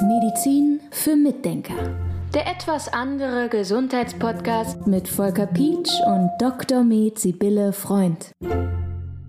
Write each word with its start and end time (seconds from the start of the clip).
Medizin 0.00 0.80
für 0.90 1.16
Mitdenker. 1.16 1.94
Der 2.32 2.46
etwas 2.46 2.88
andere 2.88 3.50
Gesundheitspodcast 3.50 4.86
mit 4.86 5.06
Volker 5.06 5.46
Pietsch 5.46 6.00
und 6.06 6.30
Dr. 6.38 6.82
Med 6.82 7.18
Sibylle 7.18 7.74
Freund. 7.74 8.32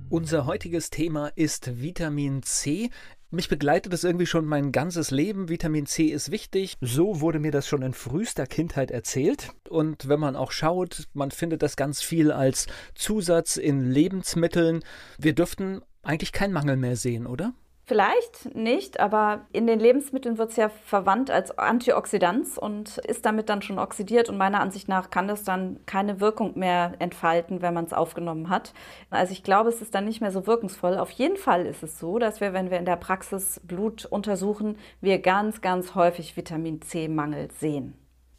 Unser 0.10 0.46
heutiges 0.46 0.89
Thema 0.89 1.28
ist 1.36 1.81
Vitamin 1.81 2.44
C. 2.44 2.89
Mich 3.29 3.50
begleitet 3.50 3.92
es 3.92 4.05
irgendwie 4.05 4.25
schon 4.25 4.45
mein 4.45 4.71
ganzes 4.71 5.11
Leben. 5.11 5.49
Vitamin 5.49 5.85
C 5.85 6.05
ist 6.05 6.31
wichtig. 6.31 6.75
So 6.79 7.19
wurde 7.19 7.39
mir 7.39 7.51
das 7.51 7.67
schon 7.67 7.81
in 7.81 7.93
frühester 7.93 8.45
Kindheit 8.45 8.89
erzählt. 8.89 9.49
Und 9.67 10.07
wenn 10.07 10.21
man 10.21 10.38
auch 10.38 10.51
schaut, 10.54 11.09
man 11.13 11.31
findet 11.31 11.61
das 11.61 11.75
ganz 11.75 12.01
viel 12.01 12.31
als 12.31 12.67
Zusatz 12.95 13.57
in 13.57 13.91
Lebensmitteln. 13.91 14.81
Wir 15.17 15.35
dürften 15.35 15.81
eigentlich 16.04 16.31
keinen 16.31 16.54
Mangel 16.54 16.77
mehr 16.77 16.95
sehen, 16.95 17.27
oder? 17.27 17.54
Vielleicht 17.88 18.54
nicht, 18.54 18.99
aber 18.99 19.45
in 19.54 19.65
den 19.65 19.79
Lebensmitteln 19.79 20.37
wird 20.37 20.50
es 20.50 20.57
ja 20.57 20.68
verwandt 20.68 21.32
als 21.32 21.57
Antioxidant 21.57 22.57
und 22.57 22.97
ist 22.97 23.25
damit 23.25 23.47
dann 23.47 23.61
schon 23.61 23.79
oxidiert. 23.79 24.28
Und 24.28 24.37
meiner 24.37 24.59
Ansicht 24.59 24.89
nach 24.89 25.09
kann 25.09 25.29
das 25.29 25.45
dann 25.45 25.79
keine 25.86 26.19
Wirkung 26.19 26.59
mehr 26.59 26.95
entfalten, 27.00 27.61
wenn 27.61 27.73
man 27.73 27.86
es 27.86 27.93
aufgenommen 27.93 28.50
hat. 28.50 28.73
Also 29.09 29.31
ich 29.31 29.42
glaube, 29.42 29.69
es 29.69 29.81
ist 29.81 29.95
dann 29.95 30.04
nicht 30.04 30.19
mehr 30.19 30.31
so 30.31 30.45
wirkungsvoll. 30.45 30.97
Auf 30.97 31.11
jeden 31.11 31.37
Fall 31.37 31.65
ist 31.65 31.81
es 31.81 31.97
so, 31.97 32.19
dass 32.19 32.42
wir, 32.42 32.52
wenn 32.52 32.72
wir 32.72 32.78
in 32.78 32.83
der 32.83 32.97
Praxis 32.97 33.61
Blut 33.64 34.03
untersuchen, 34.03 34.75
wir 35.00 35.19
ganz, 35.19 35.61
ganz 35.61 35.95
häufig 35.95 36.36
Vitamin 36.36 36.81
C-Mangel 36.81 37.47
sehen. 37.58 37.94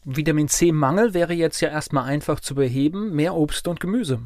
Vitamin 0.05 0.47
C-Mangel 0.47 1.15
wäre 1.15 1.33
jetzt 1.33 1.59
ja 1.59 1.69
erstmal 1.69 2.03
einfach 2.03 2.39
zu 2.39 2.53
beheben. 2.53 3.15
Mehr 3.15 3.33
Obst 3.33 3.67
und 3.67 3.79
Gemüse. 3.79 4.19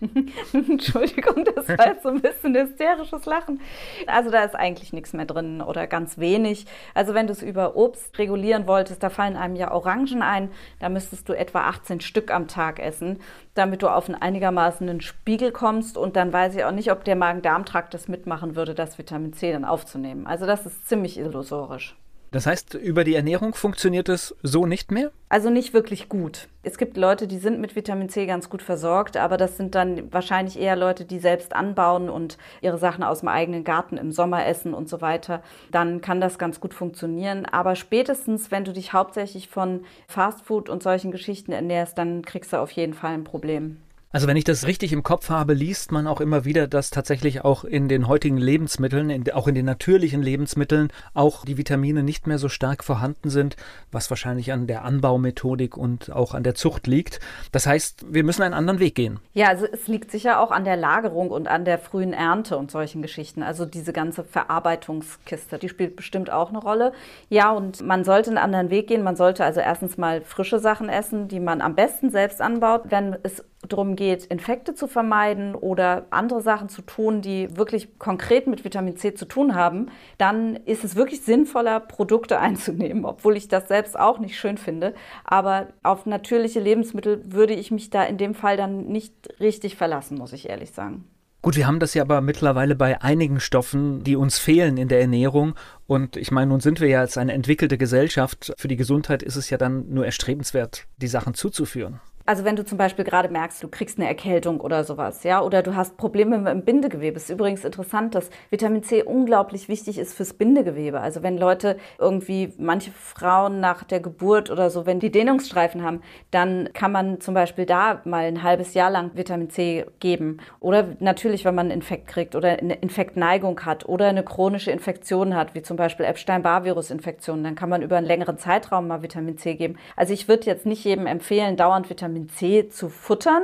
Entschuldigung, 0.52 1.44
das 1.44 1.68
war 1.68 1.88
jetzt 1.88 2.02
so 2.02 2.08
ein 2.08 2.20
bisschen 2.20 2.54
hysterisches 2.54 3.26
Lachen. 3.26 3.60
Also 4.06 4.30
da 4.30 4.44
ist 4.44 4.54
eigentlich 4.54 4.92
nichts 4.92 5.12
mehr 5.12 5.26
drin 5.26 5.60
oder 5.60 5.86
ganz 5.86 6.18
wenig. 6.18 6.66
Also 6.94 7.14
wenn 7.14 7.26
du 7.26 7.32
es 7.32 7.42
über 7.42 7.76
Obst 7.76 8.18
regulieren 8.18 8.66
wolltest, 8.66 9.02
da 9.02 9.10
fallen 9.10 9.36
einem 9.36 9.56
ja 9.56 9.72
Orangen 9.72 10.22
ein, 10.22 10.50
da 10.78 10.88
müsstest 10.88 11.28
du 11.28 11.34
etwa 11.34 11.60
18 11.62 12.00
Stück 12.00 12.30
am 12.32 12.48
Tag 12.48 12.78
essen, 12.78 13.20
damit 13.54 13.82
du 13.82 13.88
auf 13.88 14.08
einen 14.08 14.20
einigermaßen 14.20 15.00
Spiegel 15.02 15.52
kommst 15.52 15.98
und 15.98 16.16
dann 16.16 16.32
weiß 16.32 16.56
ich 16.56 16.64
auch 16.64 16.72
nicht, 16.72 16.90
ob 16.90 17.04
der 17.04 17.16
Magen-Darm-Trakt 17.16 17.92
das 17.92 18.08
mitmachen 18.08 18.56
würde, 18.56 18.74
das 18.74 18.98
Vitamin 18.98 19.34
C 19.34 19.52
dann 19.52 19.64
aufzunehmen. 19.64 20.26
Also 20.26 20.46
das 20.46 20.64
ist 20.64 20.88
ziemlich 20.88 21.18
illusorisch. 21.18 21.96
Das 22.32 22.46
heißt, 22.46 22.74
über 22.74 23.02
die 23.02 23.16
Ernährung 23.16 23.54
funktioniert 23.54 24.08
es 24.08 24.36
so 24.42 24.64
nicht 24.64 24.92
mehr? 24.92 25.10
Also 25.28 25.50
nicht 25.50 25.74
wirklich 25.74 26.08
gut. 26.08 26.48
Es 26.62 26.78
gibt 26.78 26.96
Leute, 26.96 27.26
die 27.26 27.38
sind 27.38 27.60
mit 27.60 27.74
Vitamin 27.74 28.08
C 28.08 28.26
ganz 28.26 28.48
gut 28.48 28.62
versorgt, 28.62 29.16
aber 29.16 29.36
das 29.36 29.56
sind 29.56 29.74
dann 29.74 30.12
wahrscheinlich 30.12 30.58
eher 30.58 30.76
Leute, 30.76 31.04
die 31.04 31.18
selbst 31.18 31.56
anbauen 31.56 32.08
und 32.08 32.38
ihre 32.60 32.78
Sachen 32.78 33.02
aus 33.02 33.20
dem 33.20 33.28
eigenen 33.28 33.64
Garten 33.64 33.96
im 33.96 34.12
Sommer 34.12 34.46
essen 34.46 34.74
und 34.74 34.88
so 34.88 35.00
weiter. 35.00 35.42
Dann 35.72 36.00
kann 36.00 36.20
das 36.20 36.38
ganz 36.38 36.60
gut 36.60 36.72
funktionieren. 36.72 37.46
Aber 37.46 37.74
spätestens, 37.74 38.52
wenn 38.52 38.64
du 38.64 38.72
dich 38.72 38.92
hauptsächlich 38.92 39.48
von 39.48 39.84
Fastfood 40.06 40.68
und 40.68 40.84
solchen 40.84 41.10
Geschichten 41.10 41.50
ernährst, 41.50 41.98
dann 41.98 42.22
kriegst 42.22 42.52
du 42.52 42.58
auf 42.58 42.70
jeden 42.70 42.94
Fall 42.94 43.14
ein 43.14 43.24
Problem. 43.24 43.78
Also 44.12 44.26
wenn 44.26 44.36
ich 44.36 44.42
das 44.42 44.66
richtig 44.66 44.92
im 44.92 45.04
Kopf 45.04 45.30
habe, 45.30 45.54
liest 45.54 45.92
man 45.92 46.08
auch 46.08 46.20
immer 46.20 46.44
wieder, 46.44 46.66
dass 46.66 46.90
tatsächlich 46.90 47.44
auch 47.44 47.62
in 47.62 47.86
den 47.86 48.08
heutigen 48.08 48.38
Lebensmitteln, 48.38 49.08
in, 49.08 49.30
auch 49.30 49.46
in 49.46 49.54
den 49.54 49.66
natürlichen 49.66 50.20
Lebensmitteln, 50.20 50.88
auch 51.14 51.44
die 51.44 51.56
Vitamine 51.56 52.02
nicht 52.02 52.26
mehr 52.26 52.38
so 52.38 52.48
stark 52.48 52.82
vorhanden 52.82 53.30
sind, 53.30 53.54
was 53.92 54.10
wahrscheinlich 54.10 54.52
an 54.52 54.66
der 54.66 54.84
Anbaumethodik 54.84 55.76
und 55.76 56.10
auch 56.10 56.34
an 56.34 56.42
der 56.42 56.56
Zucht 56.56 56.88
liegt. 56.88 57.20
Das 57.52 57.66
heißt, 57.66 58.12
wir 58.12 58.24
müssen 58.24 58.42
einen 58.42 58.52
anderen 58.52 58.80
Weg 58.80 58.96
gehen. 58.96 59.20
Ja, 59.32 59.46
also 59.46 59.64
es 59.70 59.86
liegt 59.86 60.10
sicher 60.10 60.40
auch 60.40 60.50
an 60.50 60.64
der 60.64 60.76
Lagerung 60.76 61.30
und 61.30 61.46
an 61.46 61.64
der 61.64 61.78
frühen 61.78 62.12
Ernte 62.12 62.58
und 62.58 62.72
solchen 62.72 63.02
Geschichten. 63.02 63.44
Also 63.44 63.64
diese 63.64 63.92
ganze 63.92 64.24
Verarbeitungskiste, 64.24 65.58
die 65.58 65.68
spielt 65.68 65.94
bestimmt 65.94 66.32
auch 66.32 66.48
eine 66.48 66.58
Rolle. 66.58 66.92
Ja, 67.28 67.52
und 67.52 67.80
man 67.82 68.02
sollte 68.02 68.30
einen 68.30 68.38
anderen 68.38 68.70
Weg 68.70 68.88
gehen. 68.88 69.04
Man 69.04 69.14
sollte 69.14 69.44
also 69.44 69.60
erstens 69.60 69.98
mal 69.98 70.20
frische 70.22 70.58
Sachen 70.58 70.88
essen, 70.88 71.28
die 71.28 71.38
man 71.38 71.60
am 71.60 71.76
besten 71.76 72.10
selbst 72.10 72.40
anbaut. 72.40 72.86
Wenn 72.88 73.16
es 73.22 73.44
darum 73.68 73.94
geht, 73.94 74.24
Infekte 74.24 74.74
zu 74.74 74.86
vermeiden 74.86 75.54
oder 75.54 76.06
andere 76.10 76.40
Sachen 76.40 76.68
zu 76.68 76.82
tun, 76.82 77.20
die 77.20 77.56
wirklich 77.56 77.98
konkret 77.98 78.46
mit 78.46 78.64
Vitamin 78.64 78.96
C 78.96 79.14
zu 79.14 79.26
tun 79.26 79.54
haben, 79.54 79.86
dann 80.18 80.56
ist 80.56 80.84
es 80.84 80.96
wirklich 80.96 81.22
sinnvoller, 81.22 81.80
Produkte 81.80 82.38
einzunehmen, 82.40 83.04
obwohl 83.04 83.36
ich 83.36 83.48
das 83.48 83.68
selbst 83.68 83.98
auch 83.98 84.18
nicht 84.18 84.38
schön 84.38 84.58
finde. 84.58 84.94
Aber 85.24 85.68
auf 85.82 86.06
natürliche 86.06 86.60
Lebensmittel 86.60 87.22
würde 87.26 87.54
ich 87.54 87.70
mich 87.70 87.90
da 87.90 88.02
in 88.04 88.18
dem 88.18 88.34
Fall 88.34 88.56
dann 88.56 88.86
nicht 88.86 89.12
richtig 89.40 89.76
verlassen, 89.76 90.16
muss 90.18 90.32
ich 90.32 90.48
ehrlich 90.48 90.72
sagen. 90.72 91.04
Gut, 91.42 91.56
wir 91.56 91.66
haben 91.66 91.80
das 91.80 91.94
ja 91.94 92.02
aber 92.02 92.20
mittlerweile 92.20 92.76
bei 92.76 93.00
einigen 93.00 93.40
Stoffen, 93.40 94.04
die 94.04 94.14
uns 94.14 94.38
fehlen 94.38 94.76
in 94.76 94.88
der 94.88 95.00
Ernährung. 95.00 95.54
Und 95.86 96.18
ich 96.18 96.30
meine, 96.30 96.50
nun 96.50 96.60
sind 96.60 96.80
wir 96.80 96.88
ja 96.88 97.00
als 97.00 97.16
eine 97.16 97.32
entwickelte 97.32 97.78
Gesellschaft. 97.78 98.52
Für 98.58 98.68
die 98.68 98.76
Gesundheit 98.76 99.22
ist 99.22 99.36
es 99.36 99.48
ja 99.48 99.56
dann 99.56 99.88
nur 99.88 100.04
erstrebenswert, 100.04 100.86
die 100.98 101.06
Sachen 101.06 101.32
zuzuführen. 101.32 102.00
Also 102.30 102.44
wenn 102.44 102.54
du 102.54 102.64
zum 102.64 102.78
Beispiel 102.78 103.04
gerade 103.04 103.28
merkst, 103.28 103.60
du 103.60 103.66
kriegst 103.66 103.98
eine 103.98 104.06
Erkältung 104.06 104.60
oder 104.60 104.84
sowas, 104.84 105.24
ja, 105.24 105.42
oder 105.42 105.64
du 105.64 105.74
hast 105.74 105.96
Probleme 105.96 106.38
mit 106.38 106.52
dem 106.52 106.64
Bindegewebe. 106.64 107.16
Es 107.16 107.24
ist 107.24 107.30
übrigens 107.30 107.64
interessant, 107.64 108.14
dass 108.14 108.30
Vitamin 108.50 108.84
C 108.84 109.02
unglaublich 109.02 109.68
wichtig 109.68 109.98
ist 109.98 110.14
fürs 110.14 110.34
Bindegewebe. 110.34 111.00
Also 111.00 111.24
wenn 111.24 111.36
Leute 111.36 111.76
irgendwie, 111.98 112.52
manche 112.56 112.92
Frauen 112.92 113.58
nach 113.58 113.82
der 113.82 113.98
Geburt 113.98 114.48
oder 114.48 114.70
so, 114.70 114.86
wenn 114.86 115.00
die 115.00 115.10
Dehnungsstreifen 115.10 115.82
haben, 115.82 116.02
dann 116.30 116.68
kann 116.72 116.92
man 116.92 117.20
zum 117.20 117.34
Beispiel 117.34 117.66
da 117.66 118.00
mal 118.04 118.26
ein 118.26 118.44
halbes 118.44 118.74
Jahr 118.74 118.92
lang 118.92 119.10
Vitamin 119.14 119.50
C 119.50 119.86
geben. 119.98 120.36
Oder 120.60 120.86
natürlich, 121.00 121.44
wenn 121.44 121.56
man 121.56 121.66
einen 121.66 121.80
Infekt 121.80 122.06
kriegt 122.06 122.36
oder 122.36 122.50
eine 122.60 122.74
Infektneigung 122.74 123.58
hat 123.64 123.88
oder 123.88 124.06
eine 124.06 124.22
chronische 124.22 124.70
Infektion 124.70 125.34
hat, 125.34 125.56
wie 125.56 125.62
zum 125.62 125.76
Beispiel 125.76 126.06
Epstein-Barr-Virus-Infektion, 126.06 127.42
dann 127.42 127.56
kann 127.56 127.70
man 127.70 127.82
über 127.82 127.96
einen 127.96 128.06
längeren 128.06 128.38
Zeitraum 128.38 128.86
mal 128.86 129.02
Vitamin 129.02 129.36
C 129.36 129.56
geben. 129.56 129.78
Also 129.96 130.14
ich 130.14 130.28
würde 130.28 130.46
jetzt 130.46 130.64
nicht 130.64 130.84
jedem 130.84 131.08
empfehlen, 131.08 131.56
dauernd 131.56 131.90
Vitamin 131.90 132.19
Vitamin 132.20 132.28
C 132.28 132.68
zu 132.68 132.88
futtern. 132.88 133.42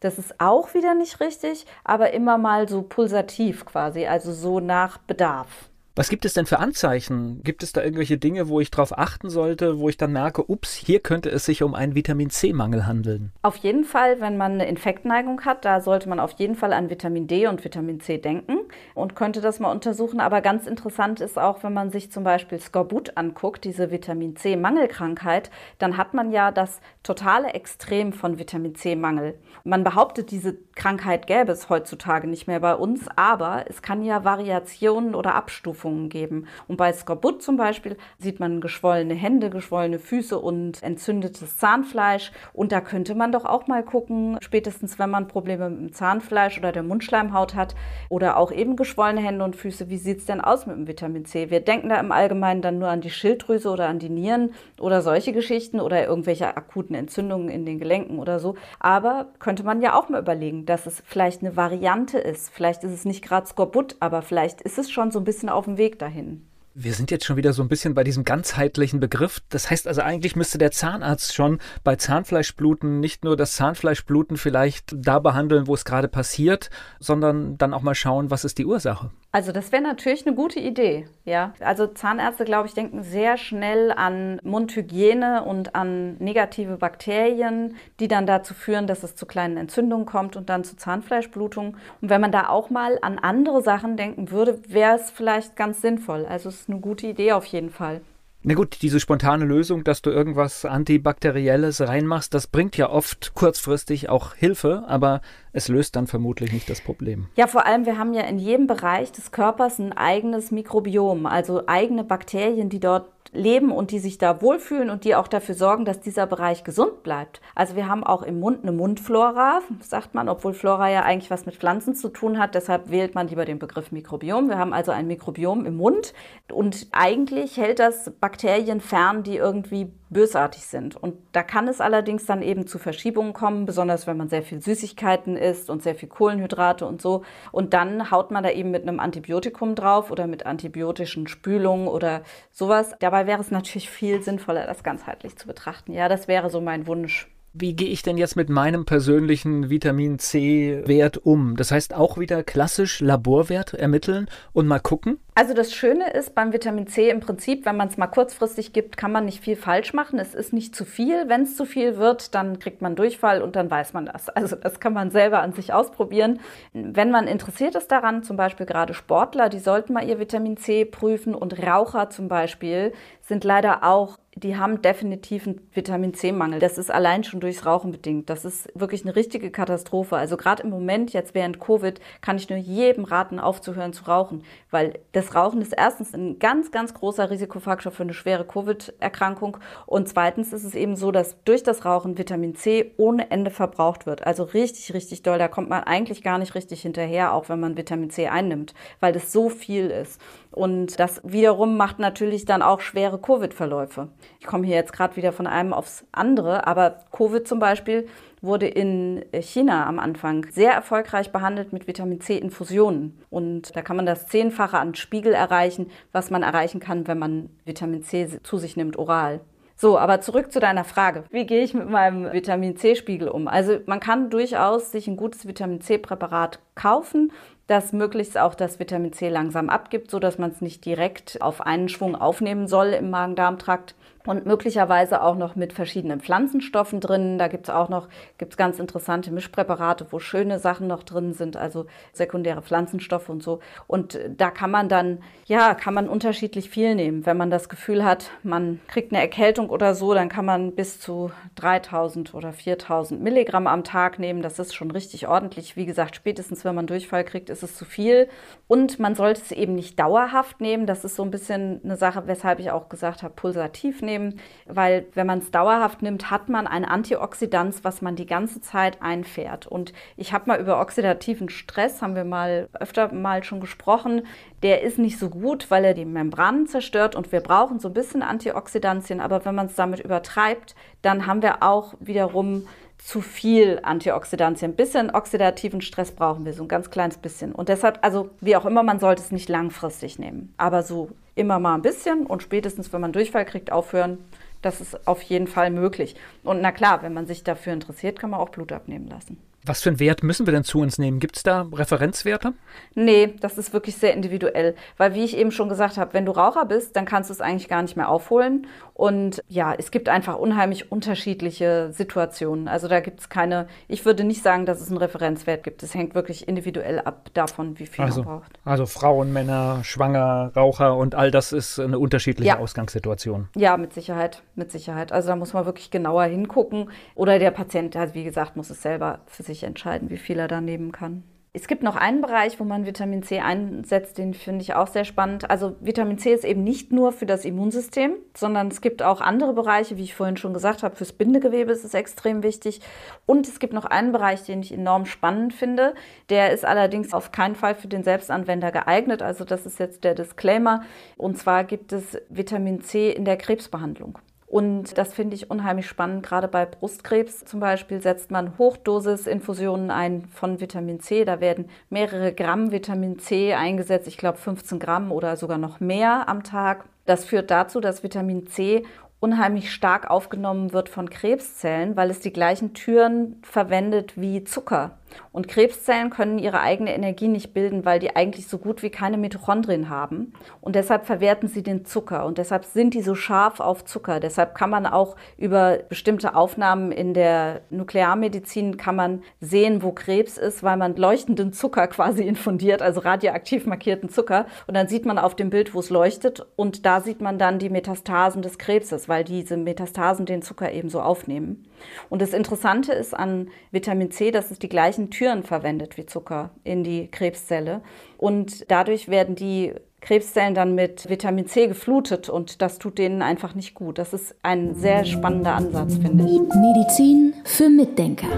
Das 0.00 0.18
ist 0.18 0.40
auch 0.40 0.74
wieder 0.74 0.94
nicht 0.94 1.20
richtig, 1.20 1.66
aber 1.84 2.12
immer 2.12 2.38
mal 2.38 2.68
so 2.68 2.82
pulsativ 2.82 3.64
quasi, 3.64 4.06
also 4.06 4.32
so 4.32 4.60
nach 4.60 4.98
Bedarf. 4.98 5.68
Was 5.98 6.10
gibt 6.10 6.24
es 6.24 6.32
denn 6.32 6.46
für 6.46 6.60
Anzeichen? 6.60 7.42
Gibt 7.42 7.64
es 7.64 7.72
da 7.72 7.82
irgendwelche 7.82 8.18
Dinge, 8.18 8.48
wo 8.48 8.60
ich 8.60 8.70
darauf 8.70 8.96
achten 8.96 9.30
sollte, 9.30 9.80
wo 9.80 9.88
ich 9.88 9.96
dann 9.96 10.12
merke, 10.12 10.48
ups, 10.48 10.72
hier 10.72 11.00
könnte 11.00 11.28
es 11.28 11.44
sich 11.44 11.64
um 11.64 11.74
einen 11.74 11.96
Vitamin 11.96 12.30
C-Mangel 12.30 12.86
handeln? 12.86 13.32
Auf 13.42 13.56
jeden 13.56 13.82
Fall, 13.82 14.20
wenn 14.20 14.36
man 14.36 14.52
eine 14.52 14.68
Infektneigung 14.68 15.44
hat, 15.44 15.64
da 15.64 15.80
sollte 15.80 16.08
man 16.08 16.20
auf 16.20 16.30
jeden 16.38 16.54
Fall 16.54 16.72
an 16.72 16.88
Vitamin 16.88 17.26
D 17.26 17.48
und 17.48 17.64
Vitamin 17.64 17.98
C 17.98 18.18
denken 18.18 18.60
und 18.94 19.16
könnte 19.16 19.40
das 19.40 19.58
mal 19.58 19.72
untersuchen. 19.72 20.20
Aber 20.20 20.40
ganz 20.40 20.68
interessant 20.68 21.20
ist 21.20 21.36
auch, 21.36 21.64
wenn 21.64 21.74
man 21.74 21.90
sich 21.90 22.12
zum 22.12 22.22
Beispiel 22.22 22.60
Skorbut 22.60 23.16
anguckt, 23.16 23.64
diese 23.64 23.90
Vitamin 23.90 24.36
C-Mangelkrankheit, 24.36 25.50
dann 25.78 25.96
hat 25.96 26.14
man 26.14 26.30
ja 26.30 26.52
das 26.52 26.80
totale 27.02 27.54
Extrem 27.54 28.12
von 28.12 28.38
Vitamin 28.38 28.76
C-Mangel. 28.76 29.36
Man 29.64 29.82
behauptet, 29.82 30.30
diese 30.30 30.56
Krankheit 30.76 31.26
gäbe 31.26 31.50
es 31.50 31.68
heutzutage 31.68 32.28
nicht 32.28 32.46
mehr 32.46 32.60
bei 32.60 32.76
uns, 32.76 33.08
aber 33.16 33.64
es 33.68 33.82
kann 33.82 34.04
ja 34.04 34.22
Variationen 34.22 35.16
oder 35.16 35.34
Abstufungen 35.34 35.87
Abstufungen 35.88 36.08
geben. 36.08 36.46
Und 36.66 36.76
bei 36.76 36.92
Skorbut 36.92 37.42
zum 37.42 37.56
Beispiel 37.56 37.96
sieht 38.18 38.40
man 38.40 38.60
geschwollene 38.60 39.14
Hände, 39.14 39.50
geschwollene 39.50 39.98
Füße 39.98 40.38
und 40.38 40.82
entzündetes 40.82 41.56
Zahnfleisch. 41.56 42.32
Und 42.52 42.72
da 42.72 42.80
könnte 42.80 43.14
man 43.14 43.32
doch 43.32 43.44
auch 43.44 43.66
mal 43.66 43.82
gucken, 43.82 44.38
spätestens 44.40 44.98
wenn 44.98 45.10
man 45.10 45.28
Probleme 45.28 45.70
mit 45.70 45.80
dem 45.80 45.92
Zahnfleisch 45.92 46.58
oder 46.58 46.72
der 46.72 46.82
Mundschleimhaut 46.82 47.54
hat 47.54 47.74
oder 48.08 48.36
auch 48.36 48.52
eben 48.52 48.76
geschwollene 48.76 49.20
Hände 49.20 49.44
und 49.44 49.56
Füße, 49.56 49.88
wie 49.90 49.98
sieht 49.98 50.18
es 50.18 50.26
denn 50.26 50.40
aus 50.40 50.66
mit 50.66 50.76
dem 50.76 50.86
Vitamin 50.86 51.24
C? 51.24 51.50
Wir 51.50 51.60
denken 51.60 51.88
da 51.88 51.98
im 51.98 52.12
Allgemeinen 52.12 52.62
dann 52.62 52.78
nur 52.78 52.88
an 52.88 53.00
die 53.00 53.10
Schilddrüse 53.10 53.70
oder 53.70 53.88
an 53.88 53.98
die 53.98 54.08
Nieren 54.08 54.52
oder 54.80 55.02
solche 55.02 55.32
Geschichten 55.32 55.80
oder 55.80 56.06
irgendwelche 56.06 56.56
akuten 56.56 56.94
Entzündungen 56.94 57.48
in 57.48 57.64
den 57.64 57.78
Gelenken 57.78 58.18
oder 58.18 58.38
so. 58.38 58.56
Aber 58.80 59.26
könnte 59.38 59.64
man 59.64 59.82
ja 59.82 59.94
auch 59.94 60.08
mal 60.08 60.20
überlegen, 60.20 60.66
dass 60.66 60.86
es 60.86 61.02
vielleicht 61.04 61.42
eine 61.42 61.56
Variante 61.56 62.18
ist. 62.18 62.50
Vielleicht 62.50 62.84
ist 62.84 62.92
es 62.92 63.04
nicht 63.04 63.22
gerade 63.22 63.46
Skorbut, 63.46 63.96
aber 64.00 64.22
vielleicht 64.22 64.60
ist 64.62 64.78
es 64.78 64.90
schon 64.90 65.10
so 65.10 65.18
ein 65.20 65.24
bisschen 65.24 65.48
auf 65.48 65.64
dem 65.64 65.77
Weg 65.78 65.98
dahin. 65.98 66.44
Wir 66.80 66.92
sind 66.92 67.10
jetzt 67.10 67.24
schon 67.24 67.36
wieder 67.36 67.52
so 67.52 67.62
ein 67.62 67.68
bisschen 67.68 67.94
bei 67.94 68.04
diesem 68.04 68.22
ganzheitlichen 68.22 69.00
Begriff. 69.00 69.40
Das 69.48 69.68
heißt 69.68 69.88
also 69.88 70.00
eigentlich 70.02 70.36
müsste 70.36 70.58
der 70.58 70.70
Zahnarzt 70.70 71.34
schon 71.34 71.58
bei 71.82 71.96
Zahnfleischbluten 71.96 73.00
nicht 73.00 73.24
nur 73.24 73.36
das 73.36 73.54
Zahnfleischbluten 73.54 74.36
vielleicht 74.36 74.94
da 74.96 75.18
behandeln, 75.18 75.66
wo 75.66 75.74
es 75.74 75.84
gerade 75.84 76.06
passiert, 76.06 76.70
sondern 77.00 77.58
dann 77.58 77.74
auch 77.74 77.82
mal 77.82 77.96
schauen, 77.96 78.30
was 78.30 78.44
ist 78.44 78.58
die 78.58 78.66
Ursache. 78.66 79.10
Also 79.30 79.52
das 79.52 79.72
wäre 79.72 79.82
natürlich 79.82 80.26
eine 80.26 80.34
gute 80.34 80.58
Idee, 80.58 81.06
ja. 81.26 81.52
Also 81.60 81.86
Zahnärzte, 81.86 82.46
glaube 82.46 82.66
ich, 82.66 82.72
denken 82.72 83.02
sehr 83.02 83.36
schnell 83.36 83.92
an 83.92 84.40
Mundhygiene 84.42 85.44
und 85.44 85.74
an 85.74 86.16
negative 86.18 86.78
Bakterien, 86.78 87.76
die 88.00 88.08
dann 88.08 88.26
dazu 88.26 88.54
führen, 88.54 88.86
dass 88.86 89.02
es 89.02 89.16
zu 89.16 89.26
kleinen 89.26 89.58
Entzündungen 89.58 90.06
kommt 90.06 90.36
und 90.36 90.48
dann 90.48 90.64
zu 90.64 90.76
Zahnfleischblutungen. 90.76 91.76
Und 92.00 92.08
wenn 92.08 92.22
man 92.22 92.32
da 92.32 92.48
auch 92.48 92.70
mal 92.70 92.98
an 93.02 93.18
andere 93.18 93.62
Sachen 93.62 93.98
denken 93.98 94.30
würde, 94.30 94.60
wäre 94.66 94.96
es 94.96 95.10
vielleicht 95.10 95.56
ganz 95.56 95.82
sinnvoll. 95.82 96.24
Also 96.24 96.48
es 96.48 96.62
ist 96.62 96.70
eine 96.70 96.80
gute 96.80 97.06
Idee 97.06 97.32
auf 97.32 97.44
jeden 97.44 97.70
Fall. 97.70 98.00
Na 98.44 98.54
gut, 98.54 98.82
diese 98.82 99.00
spontane 99.00 99.44
Lösung, 99.44 99.82
dass 99.82 100.00
du 100.00 100.10
irgendwas 100.10 100.64
Antibakterielles 100.64 101.80
reinmachst, 101.80 102.32
das 102.32 102.46
bringt 102.46 102.76
ja 102.76 102.88
oft 102.88 103.34
kurzfristig 103.34 104.08
auch 104.08 104.32
Hilfe, 104.34 104.84
aber 104.86 105.22
es 105.52 105.68
löst 105.68 105.96
dann 105.96 106.06
vermutlich 106.06 106.52
nicht 106.52 106.68
das 106.68 106.80
Problem. 106.80 107.28
Ja, 107.36 107.46
vor 107.46 107.66
allem, 107.66 107.86
wir 107.86 107.98
haben 107.98 108.14
ja 108.14 108.22
in 108.22 108.38
jedem 108.38 108.66
Bereich 108.66 109.12
des 109.12 109.30
Körpers 109.30 109.78
ein 109.78 109.92
eigenes 109.92 110.50
Mikrobiom, 110.50 111.26
also 111.26 111.62
eigene 111.66 112.04
Bakterien, 112.04 112.68
die 112.68 112.80
dort 112.80 113.06
leben 113.32 113.72
und 113.72 113.90
die 113.90 113.98
sich 113.98 114.18
da 114.18 114.40
wohlfühlen 114.40 114.90
und 114.90 115.04
die 115.04 115.14
auch 115.14 115.28
dafür 115.28 115.54
sorgen, 115.54 115.84
dass 115.84 116.00
dieser 116.00 116.26
Bereich 116.26 116.64
gesund 116.64 117.02
bleibt. 117.02 117.40
Also 117.54 117.76
wir 117.76 117.88
haben 117.88 118.04
auch 118.04 118.22
im 118.22 118.40
Mund 118.40 118.62
eine 118.62 118.72
Mundflora, 118.72 119.60
sagt 119.80 120.14
man, 120.14 120.28
obwohl 120.28 120.54
Flora 120.54 120.90
ja 120.90 121.02
eigentlich 121.02 121.30
was 121.30 121.46
mit 121.46 121.56
Pflanzen 121.56 121.94
zu 121.94 122.08
tun 122.08 122.38
hat. 122.38 122.54
Deshalb 122.54 122.90
wählt 122.90 123.14
man 123.14 123.28
lieber 123.28 123.44
den 123.44 123.58
Begriff 123.58 123.92
Mikrobiom. 123.92 124.48
Wir 124.48 124.58
haben 124.58 124.72
also 124.72 124.92
ein 124.92 125.06
Mikrobiom 125.06 125.66
im 125.66 125.76
Mund 125.76 126.14
und 126.50 126.86
eigentlich 126.92 127.56
hält 127.56 127.78
das 127.78 128.10
Bakterien 128.20 128.80
fern, 128.80 129.22
die 129.22 129.36
irgendwie 129.36 129.92
bösartig 130.10 130.66
sind. 130.66 130.96
Und 130.96 131.16
da 131.32 131.42
kann 131.42 131.68
es 131.68 131.80
allerdings 131.80 132.26
dann 132.26 132.42
eben 132.42 132.66
zu 132.66 132.78
Verschiebungen 132.78 133.32
kommen, 133.32 133.66
besonders 133.66 134.06
wenn 134.06 134.16
man 134.16 134.28
sehr 134.28 134.42
viel 134.42 134.60
Süßigkeiten 134.60 135.36
isst 135.36 135.70
und 135.70 135.82
sehr 135.82 135.94
viel 135.94 136.08
Kohlenhydrate 136.08 136.86
und 136.86 137.02
so. 137.02 137.22
Und 137.52 137.74
dann 137.74 138.10
haut 138.10 138.30
man 138.30 138.42
da 138.42 138.50
eben 138.50 138.70
mit 138.70 138.82
einem 138.82 139.00
Antibiotikum 139.00 139.74
drauf 139.74 140.10
oder 140.10 140.26
mit 140.26 140.46
antibiotischen 140.46 141.26
Spülungen 141.26 141.88
oder 141.88 142.22
sowas. 142.50 142.94
Dabei 143.00 143.26
wäre 143.26 143.40
es 143.40 143.50
natürlich 143.50 143.90
viel 143.90 144.22
sinnvoller, 144.22 144.66
das 144.66 144.82
ganzheitlich 144.82 145.36
zu 145.36 145.46
betrachten. 145.46 145.92
Ja, 145.92 146.08
das 146.08 146.28
wäre 146.28 146.50
so 146.50 146.60
mein 146.60 146.86
Wunsch 146.86 147.28
wie 147.60 147.74
gehe 147.74 147.88
ich 147.88 148.02
denn 148.02 148.16
jetzt 148.16 148.36
mit 148.36 148.48
meinem 148.48 148.84
persönlichen 148.84 149.70
Vitamin 149.70 150.18
C-Wert 150.18 151.18
um? 151.18 151.56
Das 151.56 151.70
heißt 151.70 151.94
auch 151.94 152.18
wieder 152.18 152.42
klassisch 152.42 153.00
Laborwert 153.00 153.74
ermitteln 153.74 154.28
und 154.52 154.66
mal 154.66 154.78
gucken? 154.78 155.18
Also 155.34 155.54
das 155.54 155.72
Schöne 155.72 156.10
ist 156.10 156.34
beim 156.34 156.52
Vitamin 156.52 156.88
C 156.88 157.10
im 157.10 157.20
Prinzip, 157.20 157.64
wenn 157.64 157.76
man 157.76 157.86
es 157.86 157.96
mal 157.96 158.08
kurzfristig 158.08 158.72
gibt, 158.72 158.96
kann 158.96 159.12
man 159.12 159.24
nicht 159.24 159.40
viel 159.40 159.54
falsch 159.54 159.92
machen. 159.92 160.18
Es 160.18 160.34
ist 160.34 160.52
nicht 160.52 160.74
zu 160.74 160.84
viel. 160.84 161.28
Wenn 161.28 161.42
es 161.42 161.56
zu 161.56 161.64
viel 161.64 161.96
wird, 161.96 162.34
dann 162.34 162.58
kriegt 162.58 162.82
man 162.82 162.96
Durchfall 162.96 163.40
und 163.40 163.54
dann 163.54 163.70
weiß 163.70 163.92
man 163.92 164.06
das. 164.06 164.28
Also 164.30 164.56
das 164.56 164.80
kann 164.80 164.92
man 164.92 165.10
selber 165.10 165.40
an 165.40 165.52
sich 165.52 165.72
ausprobieren. 165.72 166.40
Wenn 166.72 167.10
man 167.10 167.28
interessiert 167.28 167.76
ist 167.76 167.92
daran, 167.92 168.24
zum 168.24 168.36
Beispiel 168.36 168.66
gerade 168.66 168.94
Sportler, 168.94 169.48
die 169.48 169.60
sollten 169.60 169.92
mal 169.92 170.08
ihr 170.08 170.18
Vitamin 170.18 170.56
C 170.56 170.84
prüfen 170.84 171.34
und 171.34 171.62
Raucher 171.64 172.10
zum 172.10 172.26
Beispiel 172.28 172.92
sind 173.20 173.44
leider 173.44 173.84
auch 173.84 174.18
die 174.42 174.56
haben 174.56 174.82
definitiv 174.82 175.46
einen 175.46 175.60
Vitamin 175.72 176.14
C-Mangel. 176.14 176.60
Das 176.60 176.78
ist 176.78 176.90
allein 176.90 177.24
schon 177.24 177.40
durchs 177.40 177.66
Rauchen 177.66 177.90
bedingt. 177.90 178.30
Das 178.30 178.44
ist 178.44 178.68
wirklich 178.74 179.02
eine 179.02 179.16
richtige 179.16 179.50
Katastrophe. 179.50 180.16
Also 180.16 180.36
gerade 180.36 180.62
im 180.62 180.70
Moment, 180.70 181.12
jetzt 181.12 181.34
während 181.34 181.60
Covid, 181.60 182.00
kann 182.20 182.36
ich 182.36 182.48
nur 182.48 182.58
jedem 182.58 183.04
raten, 183.04 183.40
aufzuhören 183.40 183.92
zu 183.92 184.04
rauchen, 184.04 184.44
weil 184.70 184.98
das 185.12 185.34
Rauchen 185.34 185.60
ist 185.60 185.74
erstens 185.76 186.14
ein 186.14 186.38
ganz, 186.38 186.70
ganz 186.70 186.94
großer 186.94 187.30
Risikofaktor 187.30 187.90
für 187.90 188.04
eine 188.04 188.14
schwere 188.14 188.44
Covid-Erkrankung 188.44 189.58
und 189.86 190.08
zweitens 190.08 190.52
ist 190.52 190.64
es 190.64 190.74
eben 190.74 190.96
so, 190.96 191.10
dass 191.10 191.36
durch 191.44 191.62
das 191.62 191.84
Rauchen 191.84 192.18
Vitamin 192.18 192.54
C 192.54 192.92
ohne 192.96 193.30
Ende 193.30 193.50
verbraucht 193.50 194.06
wird. 194.06 194.26
Also 194.26 194.44
richtig, 194.44 194.94
richtig 194.94 195.22
doll. 195.22 195.38
Da 195.38 195.48
kommt 195.48 195.68
man 195.68 195.84
eigentlich 195.84 196.22
gar 196.22 196.38
nicht 196.38 196.54
richtig 196.54 196.82
hinterher, 196.82 197.34
auch 197.34 197.48
wenn 197.48 197.60
man 197.60 197.76
Vitamin 197.76 198.10
C 198.10 198.28
einnimmt, 198.28 198.74
weil 199.00 199.12
das 199.12 199.32
so 199.32 199.48
viel 199.48 199.90
ist. 199.90 200.20
Und 200.50 200.98
das 200.98 201.20
wiederum 201.24 201.76
macht 201.76 201.98
natürlich 201.98 202.44
dann 202.44 202.62
auch 202.62 202.80
schwere 202.80 203.18
Covid-Verläufe. 203.18 204.08
Ich 204.40 204.46
komme 204.46 204.66
hier 204.66 204.76
jetzt 204.76 204.92
gerade 204.92 205.16
wieder 205.16 205.32
von 205.32 205.46
einem 205.46 205.72
aufs 205.72 206.04
andere, 206.12 206.66
aber 206.66 207.04
Covid 207.12 207.46
zum 207.46 207.58
Beispiel 207.58 208.06
wurde 208.40 208.68
in 208.68 209.24
China 209.40 209.86
am 209.86 209.98
Anfang 209.98 210.46
sehr 210.50 210.72
erfolgreich 210.72 211.32
behandelt 211.32 211.72
mit 211.72 211.86
Vitamin 211.86 212.20
C-Infusionen. 212.20 213.18
Und 213.30 213.74
da 213.74 213.82
kann 213.82 213.96
man 213.96 214.06
das 214.06 214.28
Zehnfache 214.28 214.78
an 214.78 214.94
Spiegel 214.94 215.32
erreichen, 215.32 215.90
was 216.12 216.30
man 216.30 216.42
erreichen 216.42 216.80
kann, 216.80 217.08
wenn 217.08 217.18
man 217.18 217.50
Vitamin 217.64 218.02
C 218.02 218.28
zu 218.42 218.58
sich 218.58 218.76
nimmt 218.76 218.96
oral. 218.96 219.40
So, 219.74 219.96
aber 219.96 220.20
zurück 220.20 220.52
zu 220.52 220.58
deiner 220.58 220.84
Frage. 220.84 221.24
Wie 221.30 221.46
gehe 221.46 221.62
ich 221.62 221.72
mit 221.72 221.88
meinem 221.88 222.32
Vitamin 222.32 222.76
C-Spiegel 222.76 223.28
um? 223.28 223.46
Also 223.46 223.78
man 223.86 224.00
kann 224.00 224.28
durchaus 224.28 224.90
sich 224.90 225.06
ein 225.06 225.16
gutes 225.16 225.46
Vitamin 225.46 225.80
C-Präparat 225.80 226.58
kaufen 226.74 227.32
das 227.68 227.92
möglichst 227.92 228.38
auch 228.38 228.54
das 228.54 228.80
Vitamin 228.80 229.12
C 229.12 229.28
langsam 229.28 229.68
abgibt, 229.68 230.10
so 230.10 230.18
dass 230.18 230.38
man 230.38 230.50
es 230.50 230.62
nicht 230.62 230.84
direkt 230.84 231.40
auf 231.42 231.60
einen 231.60 231.88
Schwung 231.90 232.16
aufnehmen 232.16 232.66
soll 232.66 232.88
im 232.88 233.10
Magen-Darm-Trakt 233.10 233.94
und 234.26 234.46
möglicherweise 234.46 235.22
auch 235.22 235.36
noch 235.36 235.56
mit 235.56 235.72
verschiedenen 235.72 236.20
Pflanzenstoffen 236.20 237.00
drin. 237.00 237.38
Da 237.38 237.48
gibt 237.48 237.68
es 237.68 237.74
auch 237.74 237.88
noch 237.88 238.08
gibt's 238.36 238.56
ganz 238.56 238.78
interessante 238.78 239.30
Mischpräparate, 239.30 240.06
wo 240.10 240.18
schöne 240.18 240.58
Sachen 240.58 240.86
noch 240.86 241.02
drin 241.02 241.32
sind, 241.32 241.56
also 241.56 241.86
sekundäre 242.12 242.60
Pflanzenstoffe 242.60 243.28
und 243.28 243.42
so. 243.42 243.60
Und 243.86 244.18
da 244.36 244.50
kann 244.50 244.70
man 244.70 244.88
dann, 244.88 245.22
ja, 245.46 245.74
kann 245.74 245.94
man 245.94 246.08
unterschiedlich 246.08 246.68
viel 246.68 246.94
nehmen. 246.94 247.24
Wenn 247.24 247.36
man 247.36 247.50
das 247.50 247.68
Gefühl 247.68 248.04
hat, 248.04 248.30
man 248.42 248.80
kriegt 248.88 249.12
eine 249.12 249.22
Erkältung 249.22 249.70
oder 249.70 249.94
so, 249.94 250.12
dann 250.12 250.28
kann 250.28 250.44
man 250.44 250.72
bis 250.74 251.00
zu 251.00 251.30
3000 251.54 252.34
oder 252.34 252.52
4000 252.52 253.22
Milligramm 253.22 253.66
am 253.66 253.82
Tag 253.82 254.18
nehmen. 254.18 254.42
Das 254.42 254.58
ist 254.58 254.74
schon 254.74 254.90
richtig 254.90 255.26
ordentlich. 255.26 255.76
Wie 255.76 255.86
gesagt, 255.86 256.16
spätestens 256.16 256.64
wenn 256.64 256.74
man 256.74 256.86
Durchfall 256.86 257.24
kriegt, 257.24 257.48
ist 257.50 257.62
es 257.62 257.76
zu 257.76 257.84
viel. 257.84 258.28
Und 258.66 258.98
man 258.98 259.14
sollte 259.14 259.40
es 259.40 259.52
eben 259.52 259.74
nicht 259.74 259.98
dauerhaft 259.98 260.60
nehmen. 260.60 260.86
Das 260.86 261.04
ist 261.04 261.16
so 261.16 261.22
ein 261.22 261.30
bisschen 261.30 261.80
eine 261.82 261.96
Sache, 261.96 262.26
weshalb 262.26 262.60
ich 262.60 262.70
auch 262.70 262.88
gesagt 262.88 263.22
habe, 263.22 263.34
pulsativ 263.34 264.02
nehmen 264.02 264.17
nehmen, 264.18 264.40
weil 264.66 265.06
wenn 265.14 265.26
man 265.26 265.38
es 265.38 265.50
dauerhaft 265.50 266.02
nimmt, 266.02 266.30
hat 266.30 266.48
man 266.48 266.66
ein 266.66 266.84
Antioxidant, 266.84 267.84
was 267.84 268.02
man 268.02 268.16
die 268.16 268.26
ganze 268.26 268.60
Zeit 268.60 269.02
einfährt. 269.02 269.66
Und 269.66 269.92
ich 270.16 270.32
habe 270.32 270.44
mal 270.46 270.60
über 270.60 270.80
oxidativen 270.80 271.48
Stress, 271.48 272.02
haben 272.02 272.14
wir 272.14 272.24
mal 272.24 272.68
öfter 272.74 273.12
mal 273.12 273.44
schon 273.44 273.60
gesprochen, 273.60 274.22
der 274.62 274.82
ist 274.82 274.98
nicht 274.98 275.18
so 275.18 275.30
gut, 275.30 275.70
weil 275.70 275.84
er 275.84 275.94
die 275.94 276.04
Membranen 276.04 276.66
zerstört 276.66 277.14
und 277.14 277.32
wir 277.32 277.40
brauchen 277.40 277.78
so 277.78 277.88
ein 277.88 277.94
bisschen 277.94 278.22
Antioxidantien, 278.22 279.20
aber 279.20 279.44
wenn 279.44 279.54
man 279.54 279.66
es 279.66 279.74
damit 279.74 280.00
übertreibt, 280.00 280.74
dann 281.02 281.26
haben 281.26 281.42
wir 281.42 281.62
auch 281.62 281.94
wiederum 282.00 282.66
zu 282.98 283.20
viel 283.20 283.78
Antioxidantien. 283.84 284.72
Ein 284.72 284.76
bisschen 284.76 285.14
oxidativen 285.14 285.80
Stress 285.80 286.10
brauchen 286.10 286.44
wir, 286.44 286.52
so 286.52 286.64
ein 286.64 286.68
ganz 286.68 286.90
kleines 286.90 287.16
bisschen. 287.16 287.52
Und 287.52 287.68
deshalb, 287.68 288.00
also 288.02 288.30
wie 288.40 288.56
auch 288.56 288.66
immer, 288.66 288.82
man 288.82 288.98
sollte 288.98 289.22
es 289.22 289.30
nicht 289.30 289.48
langfristig 289.48 290.18
nehmen. 290.18 290.52
Aber 290.56 290.82
so 290.82 291.10
immer 291.38 291.58
mal 291.58 291.74
ein 291.74 291.82
bisschen 291.82 292.26
und 292.26 292.42
spätestens, 292.42 292.92
wenn 292.92 293.00
man 293.00 293.12
Durchfall 293.12 293.44
kriegt, 293.44 293.72
aufhören. 293.72 294.18
Das 294.60 294.80
ist 294.80 295.06
auf 295.06 295.22
jeden 295.22 295.46
Fall 295.46 295.70
möglich. 295.70 296.16
Und 296.42 296.60
na 296.60 296.72
klar, 296.72 297.02
wenn 297.02 297.14
man 297.14 297.26
sich 297.26 297.44
dafür 297.44 297.72
interessiert, 297.72 298.18
kann 298.18 298.30
man 298.30 298.40
auch 298.40 298.48
Blut 298.48 298.72
abnehmen 298.72 299.08
lassen. 299.08 299.38
Was 299.68 299.82
für 299.82 299.90
einen 299.90 300.00
Wert 300.00 300.22
müssen 300.22 300.46
wir 300.46 300.52
denn 300.54 300.64
zu 300.64 300.80
uns 300.80 300.96
nehmen? 300.96 301.20
Gibt 301.20 301.36
es 301.36 301.42
da 301.42 301.66
Referenzwerte? 301.70 302.54
Nee, 302.94 303.34
das 303.40 303.58
ist 303.58 303.74
wirklich 303.74 303.96
sehr 303.96 304.14
individuell. 304.14 304.74
Weil, 304.96 305.14
wie 305.14 305.24
ich 305.24 305.36
eben 305.36 305.52
schon 305.52 305.68
gesagt 305.68 305.98
habe, 305.98 306.14
wenn 306.14 306.24
du 306.24 306.32
Raucher 306.32 306.64
bist, 306.64 306.96
dann 306.96 307.04
kannst 307.04 307.28
du 307.28 307.34
es 307.34 307.42
eigentlich 307.42 307.68
gar 307.68 307.82
nicht 307.82 307.94
mehr 307.94 308.08
aufholen. 308.08 308.66
Und 308.94 309.44
ja, 309.46 309.74
es 309.74 309.92
gibt 309.92 310.08
einfach 310.08 310.36
unheimlich 310.38 310.90
unterschiedliche 310.90 311.90
Situationen. 311.92 312.66
Also 312.66 312.88
da 312.88 312.98
gibt 312.98 313.20
es 313.20 313.28
keine, 313.28 313.68
ich 313.86 314.04
würde 314.04 314.24
nicht 314.24 314.42
sagen, 314.42 314.66
dass 314.66 314.80
es 314.80 314.88
einen 314.88 314.96
Referenzwert 314.96 315.62
gibt. 315.62 315.84
Es 315.84 315.94
hängt 315.94 316.16
wirklich 316.16 316.48
individuell 316.48 316.98
ab 317.00 317.30
davon, 317.34 317.78
wie 317.78 317.86
viel 317.86 318.04
also, 318.04 318.24
man 318.24 318.40
braucht. 318.40 318.58
Also 318.64 318.86
Frauen, 318.86 319.32
Männer, 319.32 319.84
Schwanger, 319.84 320.50
Raucher 320.56 320.96
und 320.96 321.14
all 321.14 321.30
das 321.30 321.52
ist 321.52 321.78
eine 321.78 321.98
unterschiedliche 321.98 322.48
ja. 322.48 322.58
Ausgangssituation. 322.58 323.48
Ja, 323.54 323.76
mit 323.76 323.92
Sicherheit, 323.92 324.42
mit 324.56 324.72
Sicherheit. 324.72 325.12
Also 325.12 325.28
da 325.28 325.36
muss 325.36 325.52
man 325.52 325.64
wirklich 325.64 325.92
genauer 325.92 326.24
hingucken. 326.24 326.90
Oder 327.14 327.38
der 327.38 327.52
Patient, 327.52 327.94
also 327.94 328.14
wie 328.14 328.24
gesagt, 328.24 328.56
muss 328.56 328.70
es 328.70 328.82
selber 328.82 329.20
für 329.26 329.44
sich 329.44 329.57
entscheiden, 329.62 330.10
wie 330.10 330.18
viel 330.18 330.38
er 330.38 330.48
da 330.48 330.60
nehmen 330.60 330.92
kann. 330.92 331.22
Es 331.54 331.66
gibt 331.66 331.82
noch 331.82 331.96
einen 331.96 332.20
Bereich, 332.20 332.60
wo 332.60 332.64
man 332.64 332.86
Vitamin 332.86 333.22
C 333.22 333.40
einsetzt, 333.40 334.18
den 334.18 334.34
finde 334.34 334.62
ich 334.62 334.74
auch 334.74 334.86
sehr 334.86 335.04
spannend. 335.04 335.50
Also 335.50 335.74
Vitamin 335.80 336.18
C 336.18 336.32
ist 336.32 336.44
eben 336.44 336.62
nicht 336.62 336.92
nur 336.92 337.10
für 337.10 337.26
das 337.26 337.44
Immunsystem, 337.44 338.12
sondern 338.36 338.68
es 338.68 338.80
gibt 338.80 339.02
auch 339.02 339.20
andere 339.20 339.54
Bereiche, 339.54 339.96
wie 339.96 340.04
ich 340.04 340.14
vorhin 340.14 340.36
schon 340.36 340.52
gesagt 340.52 340.82
habe, 340.82 340.94
fürs 340.94 341.14
Bindegewebe 341.14 341.72
ist 341.72 341.84
es 341.84 341.94
extrem 341.94 342.42
wichtig. 342.42 342.80
Und 343.24 343.48
es 343.48 343.58
gibt 343.58 343.72
noch 343.72 343.86
einen 343.86 344.12
Bereich, 344.12 344.44
den 344.44 344.60
ich 344.60 344.72
enorm 344.72 345.06
spannend 345.06 345.54
finde. 345.54 345.94
Der 346.28 346.52
ist 346.52 346.66
allerdings 346.66 347.14
auf 347.14 347.32
keinen 347.32 347.56
Fall 347.56 347.74
für 347.74 347.88
den 347.88 348.04
Selbstanwender 348.04 348.70
geeignet. 348.70 349.22
Also 349.22 349.44
das 349.44 349.64
ist 349.64 349.80
jetzt 349.80 350.04
der 350.04 350.14
Disclaimer. 350.14 350.82
Und 351.16 351.38
zwar 351.38 351.64
gibt 351.64 351.92
es 351.92 352.18
Vitamin 352.28 352.82
C 352.82 353.10
in 353.10 353.24
der 353.24 353.38
Krebsbehandlung. 353.38 354.18
Und 354.48 354.96
das 354.96 355.12
finde 355.12 355.36
ich 355.36 355.50
unheimlich 355.50 355.86
spannend. 355.86 356.22
Gerade 356.24 356.48
bei 356.48 356.64
Brustkrebs 356.64 357.44
zum 357.44 357.60
Beispiel 357.60 358.00
setzt 358.00 358.30
man 358.30 358.56
Hochdosis-Infusionen 358.56 359.90
ein 359.90 360.24
von 360.32 360.58
Vitamin 360.58 361.00
C. 361.00 361.26
Da 361.26 361.40
werden 361.40 361.68
mehrere 361.90 362.32
Gramm 362.32 362.72
Vitamin 362.72 363.18
C 363.18 363.52
eingesetzt. 363.52 364.08
Ich 364.08 364.16
glaube 364.16 364.38
15 364.38 364.78
Gramm 364.78 365.12
oder 365.12 365.36
sogar 365.36 365.58
noch 365.58 365.80
mehr 365.80 366.28
am 366.28 366.44
Tag. 366.44 366.86
Das 367.04 367.26
führt 367.26 367.50
dazu, 367.50 367.80
dass 367.80 368.02
Vitamin 368.02 368.46
C 368.46 368.86
unheimlich 369.20 369.70
stark 369.70 370.08
aufgenommen 370.08 370.72
wird 370.72 370.88
von 370.88 371.10
Krebszellen, 371.10 371.96
weil 371.96 372.10
es 372.10 372.20
die 372.20 372.32
gleichen 372.32 372.72
Türen 372.72 373.42
verwendet 373.42 374.18
wie 374.18 374.44
Zucker. 374.44 374.97
Und 375.32 375.48
Krebszellen 375.48 376.10
können 376.10 376.38
ihre 376.38 376.60
eigene 376.60 376.94
Energie 376.94 377.28
nicht 377.28 377.54
bilden, 377.54 377.84
weil 377.84 377.98
die 377.98 378.16
eigentlich 378.16 378.48
so 378.48 378.58
gut 378.58 378.82
wie 378.82 378.90
keine 378.90 379.18
Mitochondrien 379.18 379.88
haben. 379.88 380.32
Und 380.60 380.74
deshalb 380.74 381.06
verwerten 381.06 381.48
sie 381.48 381.62
den 381.62 381.84
Zucker. 381.84 382.26
Und 382.26 382.38
deshalb 382.38 382.64
sind 382.64 382.94
die 382.94 383.02
so 383.02 383.14
scharf 383.14 383.60
auf 383.60 383.84
Zucker. 383.84 384.20
Deshalb 384.20 384.54
kann 384.54 384.70
man 384.70 384.86
auch 384.86 385.16
über 385.36 385.78
bestimmte 385.88 386.34
Aufnahmen 386.34 386.92
in 386.92 387.14
der 387.14 387.60
Nuklearmedizin 387.70 388.76
kann 388.76 388.96
man 388.96 389.22
sehen, 389.40 389.82
wo 389.82 389.92
Krebs 389.92 390.38
ist, 390.38 390.62
weil 390.62 390.76
man 390.76 390.96
leuchtenden 390.96 391.52
Zucker 391.52 391.86
quasi 391.88 392.22
infundiert, 392.22 392.82
also 392.82 393.00
radioaktiv 393.00 393.66
markierten 393.66 394.08
Zucker. 394.08 394.46
Und 394.66 394.74
dann 394.74 394.88
sieht 394.88 395.06
man 395.06 395.18
auf 395.18 395.34
dem 395.34 395.50
Bild, 395.50 395.74
wo 395.74 395.80
es 395.80 395.90
leuchtet. 395.90 396.46
Und 396.56 396.86
da 396.86 397.00
sieht 397.00 397.20
man 397.20 397.38
dann 397.38 397.58
die 397.58 397.70
Metastasen 397.70 398.42
des 398.42 398.58
Krebses, 398.58 399.08
weil 399.08 399.24
diese 399.24 399.56
Metastasen 399.56 400.26
den 400.26 400.42
Zucker 400.42 400.72
eben 400.72 400.88
so 400.88 401.00
aufnehmen. 401.00 401.64
Und 402.08 402.22
das 402.22 402.32
Interessante 402.32 402.92
ist 402.92 403.14
an 403.14 403.48
Vitamin 403.70 404.10
C, 404.10 404.30
dass 404.30 404.50
es 404.50 404.58
die 404.58 404.68
gleichen 404.68 404.97
gleichen 404.98 405.10
Türen 405.10 405.42
verwendet 405.42 405.96
wie 405.96 406.06
Zucker 406.06 406.50
in 406.64 406.82
die 406.82 407.08
Krebszelle. 407.08 407.80
Und 408.16 408.70
dadurch 408.70 409.08
werden 409.08 409.34
die 409.34 409.72
Krebszellen 410.00 410.54
dann 410.54 410.74
mit 410.74 411.08
Vitamin 411.08 411.46
C 411.46 411.66
geflutet 411.66 412.28
und 412.28 412.62
das 412.62 412.78
tut 412.78 412.98
denen 412.98 413.22
einfach 413.22 413.54
nicht 413.54 413.74
gut. 413.74 413.98
Das 413.98 414.12
ist 414.12 414.34
ein 414.42 414.74
sehr 414.74 415.04
spannender 415.04 415.54
Ansatz, 415.54 415.96
finde 415.96 416.24
ich. 416.24 416.40
Medizin 416.54 417.34
für 417.44 417.68
Mitdenker. 417.68 418.28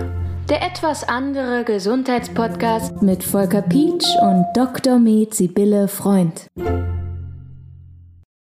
Der 0.49 0.63
etwas 0.63 1.09
andere 1.09 1.65
Gesundheitspodcast 1.65 3.03
mit 3.03 3.23
Volker 3.23 3.63
Pietsch 3.63 4.09
und 4.23 4.47
Dr. 4.55 4.99
Med 4.99 5.35
Sibylle 5.35 5.87
Freund. 5.87 6.47